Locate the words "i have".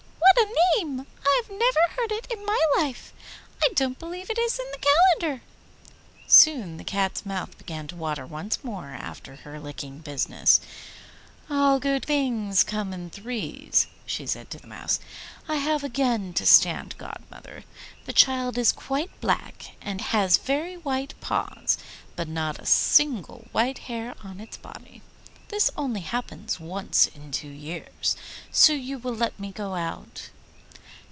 1.23-1.49, 15.47-15.83